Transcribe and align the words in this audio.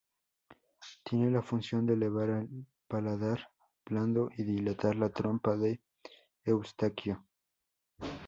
Tiene 1.03 1.29
la 1.29 1.43
función 1.43 1.85
de 1.85 1.93
elevar 1.93 2.27
el 2.31 2.65
paladar 2.87 3.51
blando 3.85 4.31
y 4.35 4.41
dilatar 4.43 4.95
la 4.95 5.09
trompa 5.09 5.55
de 5.55 5.79
Eustaquio. 6.43 7.23